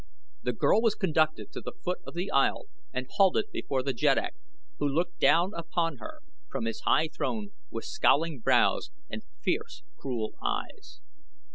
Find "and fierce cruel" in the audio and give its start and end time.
9.11-10.33